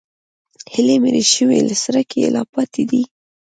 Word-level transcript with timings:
هیلې 0.73 0.95
مړې 1.03 1.23
شوي 1.33 1.59
که 1.69 1.75
څرک 1.83 2.09
یې 2.19 2.27
لا 2.35 2.43
پاتې 2.53 2.83
دی؟ 2.89 3.01